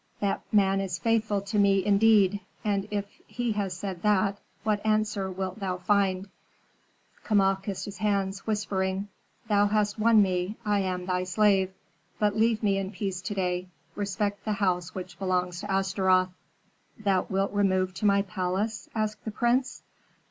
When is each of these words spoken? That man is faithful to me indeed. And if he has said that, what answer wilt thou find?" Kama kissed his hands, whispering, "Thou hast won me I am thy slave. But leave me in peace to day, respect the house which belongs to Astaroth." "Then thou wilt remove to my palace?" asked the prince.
That 0.19 0.41
man 0.51 0.81
is 0.81 0.97
faithful 0.97 1.41
to 1.41 1.59
me 1.59 1.85
indeed. 1.85 2.39
And 2.65 2.87
if 2.89 3.05
he 3.27 3.51
has 3.51 3.77
said 3.77 4.01
that, 4.01 4.39
what 4.63 4.83
answer 4.83 5.29
wilt 5.31 5.59
thou 5.59 5.77
find?" 5.77 6.27
Kama 7.23 7.59
kissed 7.61 7.85
his 7.85 7.97
hands, 7.99 8.47
whispering, 8.47 9.09
"Thou 9.47 9.67
hast 9.67 9.99
won 9.99 10.23
me 10.23 10.57
I 10.65 10.79
am 10.79 11.05
thy 11.05 11.23
slave. 11.25 11.71
But 12.17 12.35
leave 12.35 12.63
me 12.63 12.79
in 12.79 12.89
peace 12.91 13.21
to 13.21 13.35
day, 13.35 13.67
respect 13.93 14.43
the 14.43 14.53
house 14.53 14.95
which 14.95 15.19
belongs 15.19 15.59
to 15.59 15.71
Astaroth." 15.71 16.29
"Then 16.95 17.03
thou 17.03 17.27
wilt 17.29 17.51
remove 17.53 17.93
to 17.93 18.05
my 18.07 18.23
palace?" 18.23 18.89
asked 18.95 19.23
the 19.23 19.29
prince. 19.29 19.83